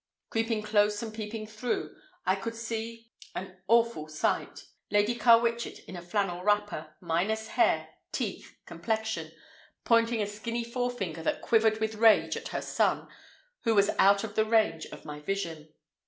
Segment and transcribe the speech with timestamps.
[0.31, 1.95] Creeping close and peeping through,
[2.25, 4.65] I could see an awful sight.
[4.89, 9.31] Lady Carwitchet in a flannel wrapper, minus hair, teeth, complexion,
[9.85, 13.09] pointing a skinny forefinger that quivered with rage at her son,
[13.63, 15.71] who was out of the range of my vision.